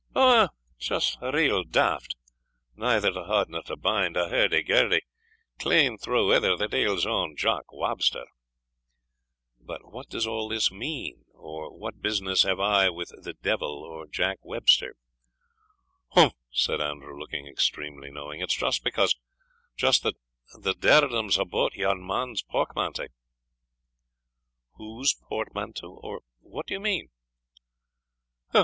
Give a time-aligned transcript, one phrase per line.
[0.15, 0.47] "Ou,
[0.79, 2.15] just real daft
[2.75, 5.01] neither to haud nor to bind a' hirdy girdy
[5.59, 8.25] clean through ither the deil's ower Jock Wabster."
[9.61, 11.25] [Illustration: Frank and Andrew Fairservice 194] "But what does all this mean?
[11.35, 14.95] or what business have I with the devil or Jack Webster?"
[16.15, 19.15] "Umph!" said Andrew, looking extremely knowing, "it's just because
[19.77, 20.15] just that
[20.59, 23.09] the dirdum's a' about yon man's pokmanty."
[24.77, 25.93] "Whose portmanteau?
[25.93, 27.09] or what do you mean?"